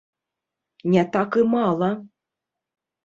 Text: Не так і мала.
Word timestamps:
Не 0.95 1.03
так 1.17 1.37
і 1.43 1.45
мала. 1.53 1.89